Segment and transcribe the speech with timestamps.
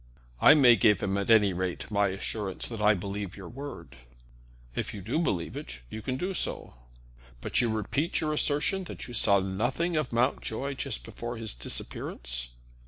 [0.39, 3.97] "I may give him, at any rate, my assurance that I believe your word."
[4.73, 6.73] "If you do believe it, you can do so."
[7.39, 12.55] "But you repeat your assertion that you saw nothing of Mountjoy just before his disappearance?"